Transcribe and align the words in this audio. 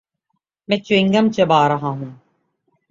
میں 0.67 0.77
chewing 0.77 1.09
gum 1.13 1.25
چبا 1.35 1.61
رہا 1.69 1.89
ہوں۔ 1.97 2.11